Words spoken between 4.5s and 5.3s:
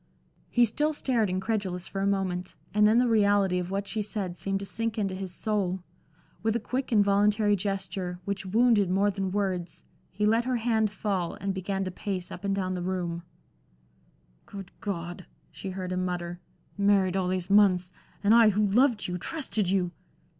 to sink into